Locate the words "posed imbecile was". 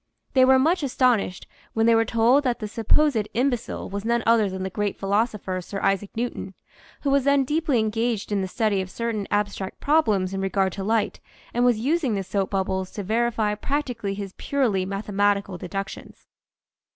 2.87-4.03